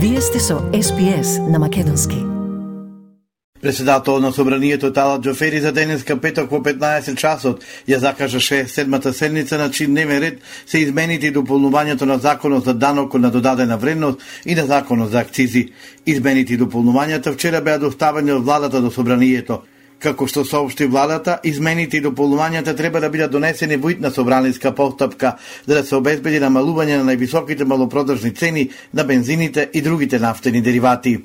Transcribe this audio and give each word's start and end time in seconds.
Вие 0.00 0.20
сте 0.20 0.38
со 0.38 0.58
СПС 0.82 1.38
на 1.38 1.58
Македонски. 1.58 2.16
Председател 3.62 4.18
на 4.18 4.32
Собранието 4.32 4.92
Тала 4.92 5.20
Джофери 5.20 5.60
за 5.60 5.72
денеска 5.72 6.20
петок 6.20 6.50
во 6.50 6.60
15 6.62 7.16
часот 7.16 7.64
ја 7.88 7.98
закажаше 7.98 8.68
седмата 8.68 9.12
седница 9.12 9.58
на 9.58 9.70
чин 9.70 9.90
дневен 9.90 10.18
ред 10.22 10.38
се 10.66 10.78
измените 10.78 11.26
и 11.26 11.32
дополнувањето 11.32 12.06
на 12.06 12.18
законот 12.18 12.64
за 12.64 12.74
данок 12.74 13.14
на 13.14 13.30
додадена 13.30 13.76
вредност 13.76 14.22
и 14.46 14.54
на 14.54 14.66
законот 14.66 15.10
за 15.10 15.18
акцизи. 15.18 15.72
Измените 16.06 16.54
и 16.54 16.58
дополнувањата 16.58 17.34
вчера 17.34 17.60
беа 17.60 17.78
доставени 17.78 18.32
од 18.32 18.44
владата 18.44 18.80
до 18.80 18.90
Собранието. 18.90 19.62
Како 19.98 20.28
што 20.30 20.44
соопшти 20.46 20.86
владата, 20.86 21.40
измените 21.42 21.98
и 21.98 22.02
дополнувањата 22.02 22.76
треба 22.78 23.00
да 23.02 23.08
бидат 23.10 23.32
донесени 23.34 23.76
во 23.82 23.90
итна 23.90 24.10
собранинска 24.14 24.70
постапка, 24.74 25.32
за 25.66 25.74
да 25.74 25.82
се 25.84 25.96
обезбеди 25.96 26.38
намалување 26.38 27.00
на 27.00 27.08
највисоките 27.08 27.66
малопродажни 27.66 28.30
цени 28.34 28.68
на 28.94 29.04
бензините 29.04 29.70
и 29.74 29.82
другите 29.82 30.18
нафтени 30.22 30.62
деривати. 30.62 31.18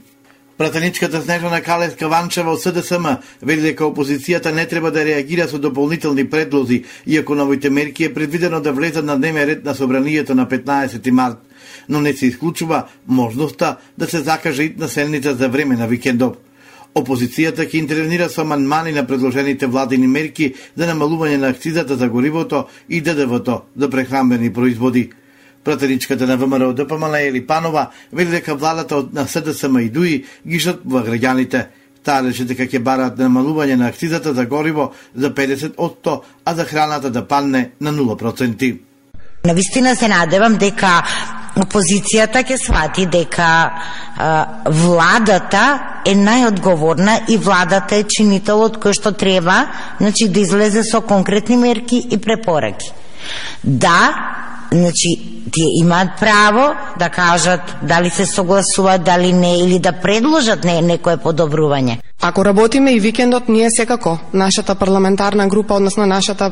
Пратеничката 0.57 1.21
Снежана 1.21 1.62
Калеска 1.62 2.07
Ванчева 2.07 2.53
од 2.53 2.62
СДСМ 2.62 3.05
вели 3.41 3.62
дека 3.62 3.85
опозицијата 3.85 4.53
не 4.53 4.65
треба 4.65 4.91
да 4.91 5.05
реагира 5.05 5.48
со 5.48 5.59
дополнителни 5.59 6.26
предлози, 6.29 6.84
иако 7.05 7.35
новите 7.35 7.70
мерки 7.70 8.03
е 8.03 8.13
предвидено 8.13 8.62
да 8.62 8.73
влезат 8.73 9.05
на 9.05 9.17
дневен 9.17 9.49
ред 9.49 9.65
на 9.65 9.76
собранието 9.76 10.35
на 10.35 10.48
15 10.48 11.12
март, 11.12 11.37
но 11.90 12.01
не 12.01 12.13
се 12.13 12.26
исклучува 12.26 12.87
можноста 13.07 13.77
да 13.98 14.07
се 14.07 14.20
закаже 14.20 14.63
итна 14.63 14.90
селница 14.90 15.35
за 15.35 15.49
време 15.49 15.76
на 15.76 15.87
викендот. 15.87 16.52
Опозицијата 16.93 17.65
ќе 17.65 17.79
интервенира 17.79 18.29
со 18.29 18.43
манмани 18.45 18.91
на 18.93 19.03
предложените 19.07 19.65
владини 19.65 20.07
мерки 20.07 20.53
за 20.77 20.85
намалување 20.85 21.39
на 21.41 21.49
акцизата 21.49 21.95
за 21.97 22.09
горивото 22.09 22.67
и 22.89 23.01
ДДВ-то 23.01 23.63
за 23.77 23.89
прехранбени 23.89 24.53
производи. 24.53 25.09
Пратеничката 25.63 26.27
на 26.27 26.37
ВМРО 26.37 26.73
ДПМН 26.73 27.15
Ели 27.15 27.48
Панова 27.48 27.89
вели 28.13 28.29
дека 28.29 28.55
владата 28.55 29.05
на 29.13 29.27
СДСМ 29.27 29.79
и 29.79 29.90
ДУИ 29.90 30.26
ги 30.48 30.59
жртвува 30.59 31.01
граѓаните. 31.07 31.65
Таа 32.03 32.21
рече 32.21 32.45
дека 32.45 32.68
ќе 32.68 32.84
барат 32.84 33.18
намалување 33.18 33.79
на 33.79 33.87
акцизата 33.87 34.34
за 34.34 34.46
гориво 34.46 34.91
за 35.15 35.31
50 35.34 35.73
од 35.77 35.98
100, 36.03 36.18
а 36.46 36.55
за 36.55 36.65
храната 36.65 37.09
да 37.09 37.27
падне 37.27 37.71
на 37.79 37.93
0%. 37.93 38.77
Навистина 39.46 39.96
се 39.96 40.07
надевам 40.07 40.57
дека 40.57 41.01
опозицијата 41.55 42.41
ќе 42.43 42.57
свати 42.57 43.05
дека 43.05 43.48
а, 44.18 44.29
владата 44.65 45.65
е 46.05 46.15
најодговорна 46.18 47.20
и 47.29 47.37
владата 47.37 47.99
е 48.01 48.07
чинителот 48.09 48.79
кој 48.82 48.98
што 48.98 49.12
треба 49.12 49.68
значи, 49.99 50.27
да 50.29 50.40
излезе 50.40 50.84
со 50.84 51.01
конкретни 51.01 51.57
мерки 51.57 52.01
и 52.09 52.18
препораки. 52.18 52.91
Да, 53.63 54.13
значи, 54.71 55.43
тие 55.54 55.70
имаат 55.81 56.20
право 56.20 56.74
да 56.99 57.09
кажат 57.09 57.62
дали 57.81 58.09
се 58.09 58.26
согласуваат, 58.26 59.04
дали 59.04 59.34
не, 59.34 59.57
или 59.59 59.79
да 59.79 59.91
предложат 59.91 60.63
не, 60.63 60.81
некое 60.81 61.18
подобрување. 61.18 61.99
Ако 62.26 62.46
работиме 62.46 62.91
и 62.91 62.99
викендот, 62.99 63.49
ние 63.49 63.68
секако, 63.71 64.19
нашата 64.34 64.75
парламентарна 64.75 65.47
група, 65.47 65.74
односно 65.74 66.06
нашата 66.06 66.46
е, 66.46 66.52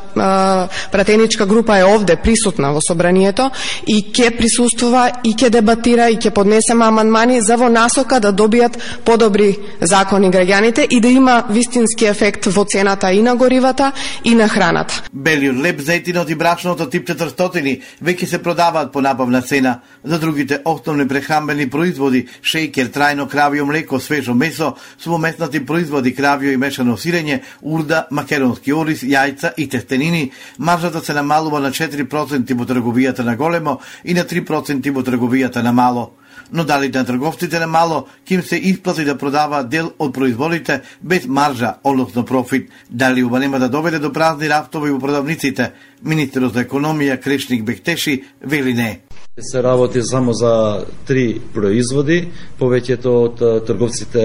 пратеничка 0.91 1.45
група 1.45 1.77
е 1.77 1.83
овде 1.83 2.15
присутна 2.15 2.73
во 2.75 2.81
собранието 2.83 3.45
и 3.87 4.01
ќе 4.11 4.33
присуствува 4.35 5.05
и 5.23 5.31
ќе 5.31 5.49
дебатира 5.49 6.09
и 6.11 6.17
ќе 6.19 6.33
поднесеме 6.35 6.85
амандмани 6.85 7.39
за 7.41 7.55
во 7.55 7.69
насока 7.71 8.19
да 8.19 8.33
добијат 8.35 8.75
подобри 9.07 9.55
закони 9.81 10.27
граѓаните 10.27 10.89
и 10.91 10.99
да 10.99 11.07
има 11.07 11.43
вистински 11.49 12.05
ефект 12.05 12.51
во 12.51 12.65
цената 12.67 13.13
и 13.13 13.21
на 13.21 13.35
горивата 13.35 13.93
и 14.25 14.35
на 14.35 14.49
храната. 14.49 15.03
Белиот 15.13 15.55
леп, 15.55 15.79
зетинот 15.79 16.29
и 16.29 16.35
брашното 16.35 16.89
тип 16.89 17.07
400 17.07 17.79
веќе 18.03 18.25
се 18.25 18.43
продаваат 18.43 18.91
по 18.91 19.01
набавна 19.01 19.41
цена. 19.41 19.79
За 20.03 20.19
другите 20.19 20.59
основни 20.65 21.07
прехранбени 21.07 21.69
производи, 21.69 22.27
шејкер, 22.43 22.91
трајно 22.91 23.27
кравио 23.27 23.65
млеко, 23.65 23.99
свежо 23.99 24.33
месо, 24.33 24.75
сумоместнати 24.99 25.60
производи 25.65 26.15
кравио 26.15 26.51
и 26.51 26.57
мешано 26.57 26.97
сирење, 26.97 27.41
урда, 27.61 28.05
македонски 28.11 28.73
ориз, 28.73 29.03
јајца 29.03 29.53
и 29.57 29.67
тестенини, 29.69 30.31
маржата 30.57 31.01
се 31.01 31.13
намалува 31.13 31.59
на 31.59 31.71
4% 31.71 32.53
во 32.53 32.65
трговијата 32.65 33.25
на 33.25 33.35
големо 33.35 33.79
и 34.03 34.13
на 34.13 34.25
3% 34.25 34.91
во 34.91 35.03
трговијата 35.03 35.63
на 35.63 35.71
мало. 35.71 36.11
Но 36.51 36.63
дали 36.63 36.89
на 36.89 37.05
трговците 37.05 37.59
на 37.59 37.67
мало 37.67 38.07
ким 38.25 38.41
се 38.43 38.55
исплати 38.55 39.03
да 39.05 39.17
продаваат 39.17 39.69
дел 39.69 39.91
од 39.99 40.13
производите 40.13 40.81
без 41.01 41.25
маржа, 41.25 41.75
односно 41.83 42.25
профит, 42.25 42.69
дали 42.89 43.23
ова 43.23 43.39
нема 43.39 43.59
да 43.59 43.69
доведе 43.69 43.99
до 43.99 44.13
празни 44.13 44.49
рафтови 44.49 44.91
во 44.91 44.99
продавниците, 44.99 45.71
министерот 46.03 46.53
за 46.53 46.65
економија 46.65 47.21
Крешник 47.21 47.63
Бектеши 47.63 48.23
вели 48.41 48.73
не. 48.73 49.10
Се 49.39 49.63
работи 49.63 50.01
само 50.03 50.33
за 50.33 50.85
три 51.07 51.39
производи, 51.53 52.33
повеќето 52.59 53.11
од 53.15 53.43
трговците 53.63 54.23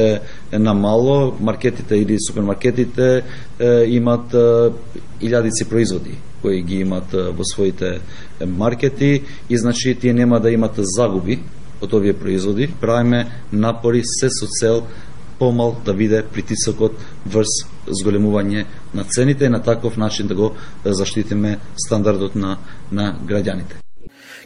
на 0.50 0.75
мало, 0.75 1.31
маркетите 1.39 2.00
или 2.03 2.17
супермаркетите 2.19 3.22
имат 3.87 4.34
илјадици 5.22 5.69
производи 5.71 6.19
кои 6.43 6.59
ги 6.67 6.81
имат 6.83 7.15
во 7.15 7.47
своите 7.47 8.00
маркети 8.43 9.22
и 9.49 9.59
значи 9.59 9.94
тие 9.94 10.12
нема 10.12 10.41
да 10.41 10.50
имат 10.50 10.75
загуби 10.83 11.38
од 11.81 11.94
овие 11.94 12.19
производи. 12.19 12.67
Правиме 12.67 13.31
напори 13.53 14.03
се 14.03 14.27
со 14.27 14.50
цел 14.59 14.83
помал 15.38 15.77
да 15.87 15.94
биде 15.94 16.27
притисокот 16.27 16.99
врз 17.31 17.62
зголемување 17.87 18.67
на 18.94 19.05
цените 19.05 19.47
и 19.47 19.55
на 19.55 19.62
таков 19.62 19.97
начин 19.97 20.27
да 20.27 20.34
го 20.34 20.55
заштитиме 20.84 21.59
стандардот 21.78 22.34
на, 22.34 22.59
на 22.91 23.15
граѓаните. 23.23 23.85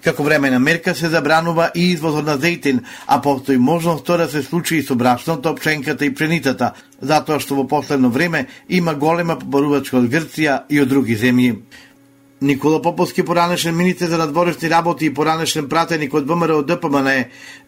Како 0.05 0.25
време 0.25 0.51
на 0.51 0.59
мерка 0.59 0.95
се 0.95 1.09
забранува 1.13 1.71
и 1.75 1.91
извозот 1.93 2.27
на 2.27 2.39
зејтин, 2.39 2.81
а 3.07 3.21
постои 3.21 3.59
можност 3.59 4.05
тоа 4.05 4.17
да 4.17 4.29
се 4.29 4.43
случи 4.43 4.77
и 4.77 4.83
со 4.83 4.95
брашното, 4.95 5.55
пченката 5.55 6.05
и 6.05 6.15
пренитата, 6.15 6.73
затоа 7.01 7.41
што 7.41 7.61
во 7.61 7.67
последно 7.69 8.11
време 8.11 8.47
има 8.69 8.95
голема 8.95 9.39
побарувачка 9.39 9.99
од 10.01 10.09
Грција 10.09 10.65
и 10.69 10.81
од 10.81 10.89
други 10.89 11.17
земји. 11.21 11.57
Никола 12.41 12.81
Поповски, 12.83 13.23
поранешен 13.23 13.77
министер 13.77 14.09
за 14.09 14.19
надворешни 14.19 14.71
работи 14.71 15.07
и 15.07 15.15
поранешен 15.15 15.69
пратеник 15.69 16.15
од 16.15 16.25
ВМРО 16.25 16.63
ДПМН 16.63 17.09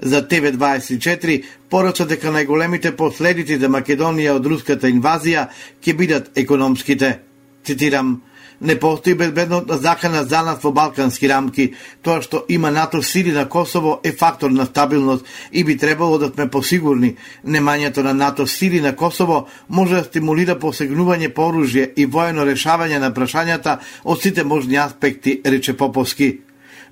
за 0.00 0.22
ТВ24, 0.28 1.42
порача 1.68 2.06
дека 2.08 2.32
најголемите 2.32 2.96
последици 2.96 3.58
за 3.60 3.68
Македонија 3.68 4.38
од 4.38 4.46
руската 4.48 4.88
инвазија 4.88 5.50
ќе 5.84 5.96
бидат 5.96 6.30
економските. 6.40 7.18
Цитирам, 7.64 8.22
Не 8.62 8.78
постои 8.78 9.14
безбедност 9.14 9.82
закана 9.82 10.22
за 10.24 10.42
нас 10.42 10.62
во 10.62 10.70
балкански 10.70 11.26
рамки. 11.28 11.64
Тоа 12.02 12.22
што 12.22 12.44
има 12.48 12.70
НАТО 12.70 13.02
сили 13.02 13.32
на 13.34 13.48
Косово 13.48 13.98
е 14.04 14.12
фактор 14.12 14.50
на 14.50 14.66
стабилност 14.66 15.26
и 15.52 15.64
би 15.64 15.76
требало 15.76 16.18
да 16.18 16.28
сме 16.30 16.46
посигурни. 16.50 17.16
Немањето 17.46 18.06
на 18.06 18.14
НАТО 18.14 18.46
сили 18.46 18.80
на 18.80 18.94
Косово 18.96 19.48
може 19.68 19.94
да 19.94 20.04
стимулира 20.04 20.54
посегнување 20.54 21.34
по 21.34 21.50
оружје 21.50 21.90
и 21.96 22.06
воено 22.06 22.46
решавање 22.46 23.02
на 23.02 23.10
прашањата 23.10 23.78
од 24.04 24.22
сите 24.22 24.44
можни 24.44 24.78
аспекти, 24.78 25.40
рече 25.44 25.74
Поповски. 25.76 26.38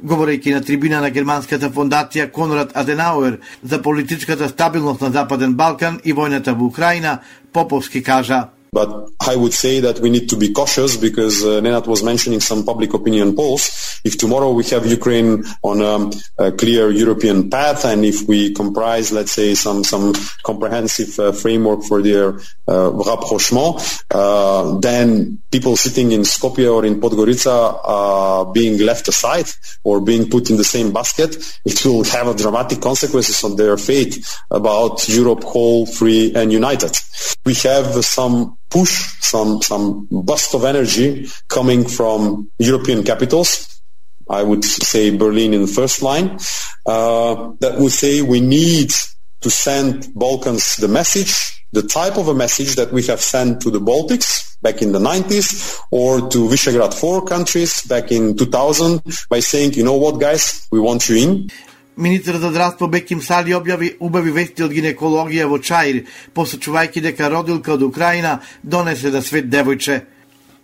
Говорејќи 0.02 0.54
на 0.54 0.60
трибина 0.60 1.00
на 1.00 1.10
германската 1.10 1.70
фондација 1.70 2.32
Конрад 2.32 2.72
Аденауер 2.74 3.38
за 3.62 3.82
политичката 3.82 4.48
стабилност 4.48 5.00
на 5.00 5.10
Западен 5.10 5.54
Балкан 5.54 6.00
и 6.04 6.14
војната 6.14 6.50
во 6.50 6.66
Украина, 6.66 7.20
Поповски 7.52 8.02
кажа 8.02 8.48
But 8.72 9.10
I 9.20 9.34
would 9.34 9.52
say 9.52 9.80
that 9.80 9.98
we 9.98 10.10
need 10.10 10.28
to 10.30 10.36
be 10.36 10.52
cautious 10.52 10.96
because 10.96 11.44
uh, 11.44 11.60
Nenat 11.60 11.88
was 11.88 12.04
mentioning 12.04 12.38
some 12.38 12.64
public 12.64 12.94
opinion 12.94 13.34
polls. 13.34 14.00
If 14.04 14.16
tomorrow 14.16 14.52
we 14.52 14.64
have 14.64 14.86
Ukraine 14.86 15.44
on 15.62 15.82
a, 15.82 16.46
a 16.46 16.52
clear 16.52 16.90
European 16.90 17.50
path 17.50 17.84
and 17.84 18.04
if 18.04 18.28
we 18.28 18.54
comprise, 18.54 19.10
let's 19.10 19.32
say, 19.32 19.54
some, 19.54 19.82
some 19.82 20.14
comprehensive 20.44 21.18
uh, 21.18 21.32
framework 21.32 21.82
for 21.82 22.00
their 22.00 22.38
uh, 22.68 22.90
rapprochement, 22.92 24.04
uh, 24.12 24.78
then 24.78 25.42
people 25.50 25.76
sitting 25.76 26.12
in 26.12 26.20
Skopje 26.20 26.72
or 26.72 26.84
in 26.84 27.00
Podgorica 27.00 27.80
are 27.84 28.46
being 28.46 28.78
left 28.78 29.08
aside 29.08 29.50
or 29.82 30.00
being 30.00 30.30
put 30.30 30.48
in 30.48 30.56
the 30.56 30.64
same 30.64 30.92
basket. 30.92 31.36
It 31.64 31.84
will 31.84 32.04
have 32.04 32.36
dramatic 32.36 32.80
consequences 32.80 33.42
on 33.42 33.56
their 33.56 33.76
fate 33.76 34.24
about 34.50 35.08
Europe 35.08 35.42
whole, 35.42 35.86
free 35.86 36.32
and 36.36 36.52
united. 36.52 36.96
We 37.44 37.54
have 37.54 38.04
some 38.04 38.58
push, 38.70 39.20
some, 39.20 39.60
some 39.62 40.08
burst 40.10 40.54
of 40.54 40.64
energy 40.64 41.28
coming 41.48 41.84
from 41.84 42.50
European 42.58 43.02
capitals. 43.02 43.80
I 44.28 44.42
would 44.44 44.64
say 44.64 45.16
Berlin 45.16 45.52
in 45.52 45.62
the 45.62 45.66
first 45.66 46.02
line, 46.02 46.38
uh, 46.86 47.52
that 47.58 47.78
would 47.78 47.92
say 47.92 48.22
we 48.22 48.40
need 48.40 48.92
to 49.40 49.50
send 49.50 50.08
Balkans 50.14 50.76
the 50.76 50.86
message, 50.88 51.64
the 51.72 51.82
type 51.82 52.16
of 52.16 52.28
a 52.28 52.34
message 52.34 52.76
that 52.76 52.92
we 52.92 53.02
have 53.04 53.20
sent 53.20 53.60
to 53.62 53.70
the 53.70 53.80
Baltics 53.80 54.56
back 54.62 54.82
in 54.82 54.92
the 54.92 54.98
90s 54.98 55.78
or 55.90 56.28
to 56.28 56.48
Visegrad 56.48 56.94
4 56.94 57.24
countries 57.24 57.82
back 57.86 58.12
in 58.12 58.36
2000 58.36 59.02
by 59.28 59.40
saying, 59.40 59.72
you 59.72 59.84
know 59.84 59.96
what 59.96 60.20
guys, 60.20 60.68
we 60.70 60.78
want 60.78 61.08
you 61.08 61.16
in. 61.16 61.50
Министер 61.96 62.36
за 62.36 62.50
здравство 62.50 62.86
Беким 62.88 63.22
Сали 63.22 63.50
објави 63.52 63.96
убави 64.00 64.30
вести 64.30 64.62
од 64.62 64.72
гинекологија 64.72 65.48
во 65.50 65.58
Чаир, 65.58 66.04
посочувајќи 66.34 67.02
дека 67.02 67.28
родилка 67.28 67.74
од 67.74 67.82
Украина 67.82 68.38
донесе 68.62 69.10
да 69.10 69.22
свет 69.22 69.50
девојче. 69.50 70.00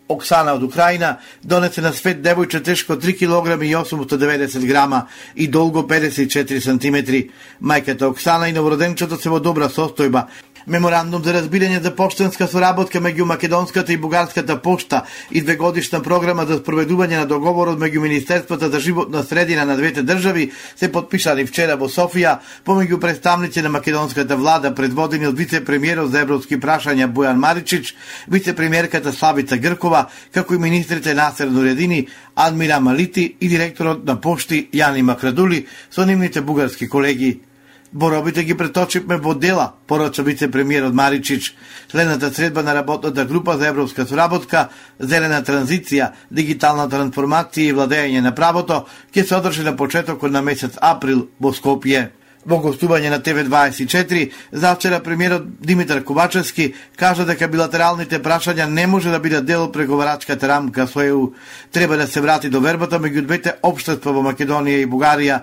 Оксана 0.08 0.54
од 0.54 0.62
Украина 0.62 1.16
донесе 1.42 1.82
на 1.82 1.92
свет 1.92 2.22
девојче 2.22 2.62
тешко 2.62 2.94
3 2.94 3.18
кг 3.18 3.58
и 3.64 3.74
890 3.74 4.66
грама 4.66 5.08
и 5.34 5.48
долго 5.48 5.82
54 5.82 6.60
см. 6.60 7.26
Мајката 7.60 8.06
Оксана 8.06 8.48
и 8.48 8.52
новороденчето 8.52 9.16
се 9.16 9.28
во 9.28 9.40
добра 9.40 9.68
состојба, 9.68 10.26
Меморандум 10.66 11.22
за 11.22 11.30
разбирање 11.30 11.78
за 11.78 11.92
поштенска 11.94 12.48
соработка 12.50 12.98
меѓу 12.98 13.24
Македонската 13.30 13.92
и 13.92 13.96
Бугарската 14.02 14.56
пошта 14.62 15.04
и 15.30 15.38
двегодишна 15.40 16.00
програма 16.02 16.42
за 16.46 16.56
спроведување 16.58 17.20
на 17.20 17.26
договорот 17.30 17.78
меѓу 17.78 18.02
Министерството 18.02 18.70
за 18.72 18.80
животна 18.80 19.22
средина 19.22 19.64
на 19.64 19.76
двете 19.76 20.02
држави 20.02 20.50
се 20.76 20.90
подпишани 20.92 21.46
вчера 21.46 21.78
во 21.78 21.86
Софија 21.86 22.40
помеѓу 22.66 22.98
представници 22.98 23.62
на 23.62 23.70
македонската 23.70 24.36
влада 24.36 24.74
предводени 24.74 25.30
од 25.30 25.38
вице-премиерот 25.38 26.10
за 26.10 26.26
европски 26.26 26.58
прашања 26.58 27.06
Бојан 27.06 27.38
Маричич, 27.38 27.94
вице-премиерката 28.26 29.12
Славица 29.12 29.58
Гркова, 29.58 30.08
како 30.34 30.54
и 30.54 30.58
министрите 30.58 31.14
Насер 31.14 31.46
Нуредини, 31.46 32.08
Адмира 32.34 32.80
Малити 32.80 33.36
и 33.40 33.48
директорот 33.48 34.04
на 34.04 34.20
пошти 34.20 34.66
Јани 34.74 35.02
Макрадули 35.02 35.66
со 35.90 36.04
нивните 36.04 36.40
бугарски 36.40 36.88
колеги. 36.88 37.45
Боробите 37.92 38.44
ги 38.44 38.56
преточивме 38.56 39.16
во 39.16 39.34
дела, 39.34 39.72
порача 39.86 40.22
вице-премиерот 40.22 40.94
Маричич. 40.94 41.54
Следната 41.88 42.34
средба 42.34 42.62
на 42.62 42.74
работната 42.74 43.24
група 43.24 43.56
за 43.58 43.68
европска 43.68 44.06
соработка, 44.06 44.68
зелена 44.98 45.42
транзиција, 45.42 46.10
дигитална 46.30 46.88
трансформација 46.90 47.70
и 47.70 47.74
владење 47.74 48.20
на 48.20 48.34
правото 48.34 48.84
ќе 49.14 49.22
се 49.22 49.36
одржи 49.36 49.62
на 49.62 49.76
почетокот 49.76 50.32
на 50.32 50.42
месец 50.42 50.78
април 50.80 51.28
во 51.40 51.54
Скопје. 51.54 52.10
Во 52.46 52.60
гостување 52.62 53.10
на 53.10 53.16
ТВ24, 53.18 54.20
завчера 54.52 55.00
премиерот 55.02 55.48
Димитар 55.66 56.04
Ковачевски 56.06 56.68
кажа 56.94 57.24
дека 57.26 57.48
билатералните 57.50 58.20
прашања 58.22 58.68
не 58.70 58.84
може 58.86 59.10
да 59.10 59.18
бидат 59.18 59.48
дел 59.48 59.64
од 59.64 59.72
преговарачката 59.74 60.46
рамка 60.46 60.86
со 60.86 61.02
ЕУ. 61.02 61.32
Треба 61.72 61.96
да 61.96 62.06
се 62.06 62.20
врати 62.20 62.48
до 62.48 62.60
вербата 62.60 63.00
меѓу 63.02 63.24
двете 63.26 63.56
општества 63.66 64.12
во 64.14 64.22
Македонија 64.22 64.84
и 64.84 64.86
Бугарија. 64.86 65.40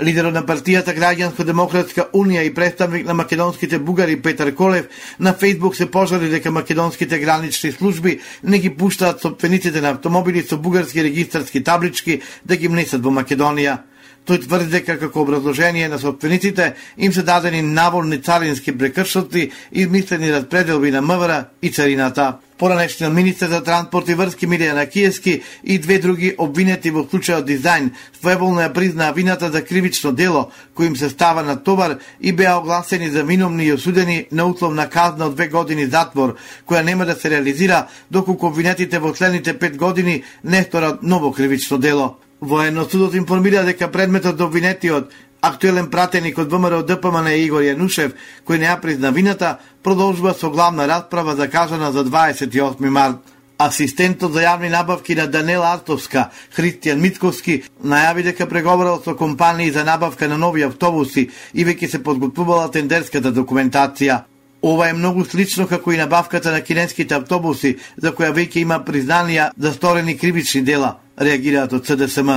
Лидерот 0.00 0.34
на 0.36 0.42
партијата 0.44 0.92
Граѓанско-демократска 0.92 2.10
унија 2.12 2.42
и 2.44 2.52
представник 2.54 3.06
на 3.06 3.14
македонските 3.14 3.78
бугари 3.78 4.20
Петар 4.20 4.52
Колев 4.54 4.88
на 5.20 5.32
Фейсбук 5.32 5.76
се 5.76 5.90
пожали 5.90 6.28
дека 6.28 6.50
македонските 6.50 7.18
гранични 7.18 7.72
служби 7.72 8.20
не 8.44 8.58
ги 8.58 8.76
пуштаат 8.76 9.20
собствениците 9.20 9.80
на 9.80 9.96
автомобили 9.96 10.42
со 10.42 10.58
бугарски 10.58 11.04
регистарски 11.04 11.64
таблички 11.64 12.20
да 12.44 12.56
ги 12.56 12.68
внесат 12.68 13.00
во 13.00 13.08
Македонија. 13.10 13.78
Тој 14.22 14.44
тврди 14.44 14.70
дека 14.70 14.94
како 15.00 15.24
образложение 15.24 15.88
на 15.90 15.98
собствениците 15.98 16.74
им 16.96 17.12
се 17.12 17.22
дадени 17.26 17.62
наволни 17.62 18.20
царински 18.22 18.78
прекршоци 18.78 19.50
и 19.72 19.82
измислени 19.82 20.32
распределби 20.32 20.90
на 20.90 21.02
МВР 21.02 21.44
и 21.62 21.70
царината. 21.70 22.36
Поранешниот 22.58 23.12
министер 23.12 23.48
за 23.48 23.64
транспорт 23.64 24.08
и 24.08 24.14
врски 24.14 24.46
Милијана 24.46 24.86
Киески 24.86 25.42
и 25.64 25.78
две 25.78 25.98
други 25.98 26.34
обвинети 26.38 26.94
во 26.94 27.02
случајот 27.02 27.48
дизајн 27.50 27.90
своеволно 28.20 28.62
ја 28.62 28.72
признаа 28.72 29.10
вината 29.12 29.50
за 29.50 29.64
кривично 29.66 30.12
дело 30.12 30.52
кој 30.78 30.86
им 30.86 30.96
се 30.96 31.10
става 31.10 31.42
на 31.42 31.56
товар 31.56 31.98
и 32.20 32.32
беа 32.32 32.60
огласени 32.62 33.10
за 33.10 33.24
виновни 33.24 33.64
и 33.64 33.72
осудени 33.72 34.26
на 34.30 34.46
условна 34.46 34.86
казна 34.88 35.26
од 35.26 35.34
две 35.34 35.48
години 35.48 35.86
затвор, 35.86 36.36
која 36.66 36.84
нема 36.84 37.04
да 37.04 37.18
се 37.18 37.30
реализира 37.30 37.88
доколку 38.10 38.46
обвинетите 38.46 38.98
во 38.98 39.14
следните 39.14 39.58
пет 39.58 39.76
години 39.76 40.22
не 40.44 40.62
сторат 40.62 41.02
ново 41.02 41.32
кривично 41.32 41.78
дело. 41.78 42.16
Военносудот 42.42 43.14
информира 43.14 43.62
дека 43.62 43.86
предметот 43.88 44.36
до 44.36 44.48
обвинетиот 44.50 45.12
актуелен 45.40 45.86
пратеник 45.90 46.38
од 46.42 46.50
ВМРО 46.50 46.80
ДПМН 46.82 47.28
Игор 47.38 47.62
Јанушев, 47.62 48.16
кој 48.42 48.58
не 48.58 48.66
ја 48.66 48.80
призна 48.82 49.12
вината, 49.14 49.60
продолжува 49.82 50.34
со 50.34 50.50
главна 50.50 50.88
расправа 50.90 51.36
закажана 51.36 51.92
за 51.92 52.02
28 52.04 52.90
март. 52.90 53.22
Асистентот 53.58 54.32
за 54.32 54.42
јавни 54.42 54.72
набавки 54.74 55.14
на 55.14 55.28
Данела 55.30 55.70
Артовска, 55.70 56.32
Христијан 56.56 56.98
Митковски, 56.98 57.62
најави 57.78 58.26
дека 58.26 58.48
преговарал 58.50 58.98
со 59.04 59.14
компании 59.14 59.70
за 59.70 59.84
набавка 59.84 60.26
на 60.28 60.38
нови 60.38 60.66
автобуси 60.66 61.28
и 61.54 61.64
веќе 61.64 61.90
се 61.90 62.02
подготвувала 62.02 62.72
тендерската 62.74 63.30
документација. 63.30 64.31
Ова 64.62 64.88
е 64.88 64.94
многу 64.94 65.24
слично 65.24 65.66
како 65.66 65.92
и 65.92 65.98
набавката 65.98 66.52
на 66.52 66.60
кинеските 66.60 67.14
автобуси, 67.14 67.76
за 67.96 68.12
која 68.14 68.30
веќе 68.30 68.62
има 68.62 68.78
признанија 68.86 69.50
за 69.58 69.72
сторени 69.72 70.16
кривични 70.18 70.62
дела 70.62 70.98
реагираат 71.18 71.72
од 71.72 71.86
СДСМ. 71.86 72.30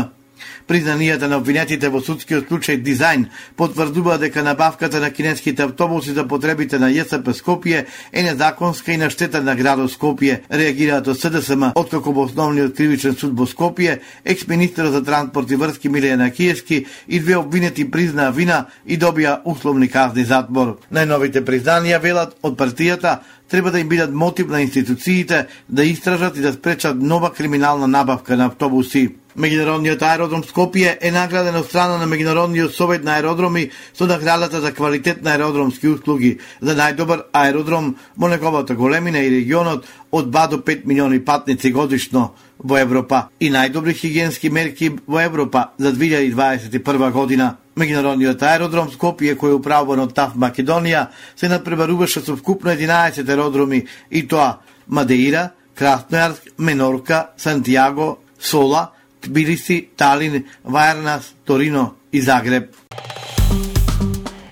Признанијата 0.68 1.28
на 1.30 1.38
обвинетите 1.38 1.90
во 1.90 2.02
судскиот 2.02 2.50
случај 2.50 2.82
дизајн 2.84 3.28
потврдува 3.56 4.18
дека 4.18 4.44
набавката 4.44 5.00
на 5.00 5.12
кинеските 5.12 5.64
автобуси 5.64 6.12
за 6.12 6.28
потребите 6.28 6.80
на 6.80 6.90
ЈСП 6.90 7.34
Скопје 7.34 7.86
е 8.12 8.24
незаконска 8.24 8.92
и 8.94 8.98
на 8.98 9.10
штета 9.10 9.42
на 9.42 9.56
градот 9.56 9.92
Скопје. 9.92 10.42
Реагираат 10.50 11.08
од 11.08 11.20
СДСМ, 11.20 11.72
откако 11.76 12.12
во 12.12 12.26
основниот 12.26 12.76
кривичен 12.76 13.16
суд 13.16 13.38
во 13.38 13.46
Скопје, 13.46 14.00
екс-министр 14.24 14.92
за 14.92 15.04
транспорт 15.04 15.52
и 15.52 15.56
врски 15.56 15.90
Милена 15.90 16.32
Киевски 16.32 16.86
и 17.08 17.20
две 17.20 17.38
обвинети 17.38 17.86
признаа 17.92 18.32
вина 18.32 18.66
и 18.86 18.98
добија 18.98 19.42
условни 19.46 19.88
казни 19.88 20.26
затвор. 20.26 20.80
Најновите 20.92 21.46
признанија 21.46 22.02
велат 22.02 22.36
од 22.42 22.58
партијата 22.58 23.20
треба 23.50 23.72
да 23.72 23.80
им 23.80 23.90
бидат 23.90 24.14
мотив 24.14 24.48
на 24.50 24.62
институциите 24.62 25.48
да 25.70 25.84
истражат 25.84 26.38
и 26.38 26.42
да 26.42 26.54
спречат 26.54 27.02
нова 27.02 27.34
криминална 27.34 27.88
набавка 27.88 28.38
на 28.38 28.46
автобуси. 28.46 29.16
Меѓународниот 29.36 30.04
аеродром 30.08 30.44
Скопје 30.48 30.94
е 30.96 31.10
награден 31.12 31.58
од 31.60 31.66
страна 31.68 31.98
на 32.00 32.06
Меѓународниот 32.08 32.72
совет 32.72 33.04
на 33.04 33.18
аеродроми 33.18 33.66
со 33.94 34.08
наградата 34.08 34.62
за 34.62 34.72
квалитет 34.72 35.24
на 35.24 35.34
аеродромски 35.34 35.90
услуги 35.92 36.38
за 36.62 36.72
најдобар 36.76 37.26
аеродром 37.36 37.98
во 38.16 38.30
неговата 38.32 38.76
големина 38.76 39.20
и 39.20 39.34
регионот 39.34 39.84
од 40.12 40.32
2 40.32 40.48
до 40.50 40.62
5 40.64 40.86
милиони 40.86 41.20
патници 41.20 41.72
годишно 41.72 42.32
во 42.64 42.80
Европа 42.80 43.28
и 43.40 43.52
најдобри 43.52 43.94
хигиенски 43.94 44.50
мерки 44.50 44.94
во 45.06 45.20
Европа 45.20 45.72
за 45.78 45.92
2021 45.92 47.12
година. 47.12 47.58
Меѓународниот 47.76 48.40
аеродром 48.40 48.88
Скопје 48.88 49.36
кој 49.36 49.52
е 49.52 49.60
управуван 49.60 50.08
од 50.08 50.16
ТАФ 50.16 50.40
Македонија 50.40 51.10
се 51.36 51.52
надпреваруваше 51.52 52.24
со 52.24 52.38
вкупно 52.40 52.72
11 52.72 53.28
аеродроми 53.28 53.84
и 54.10 54.24
тоа 54.24 54.62
Мадеира, 54.88 55.50
Краснојарск, 55.76 56.56
Менорка, 56.58 57.32
Сантиаго, 57.36 58.20
Сола, 58.40 58.95
Тбилиси, 59.28 59.90
Талин, 59.98 60.44
Вајарнас, 60.66 61.34
Торино 61.46 61.94
и 62.14 62.22
Загреб. 62.22 62.76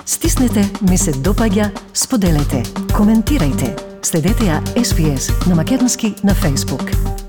Стиснете, 0.05 0.69
ми 0.89 0.97
се 0.97 1.13
допаѓа, 1.13 1.71
споделете, 1.93 2.63
коментирајте. 2.91 3.73
Следете 4.03 4.51
ја 4.51 4.61
SPS 4.75 5.31
на 5.47 5.55
Македонски 5.55 6.13
на 6.23 6.35
Facebook. 6.35 7.22